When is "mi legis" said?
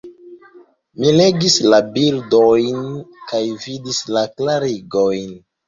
1.03-1.57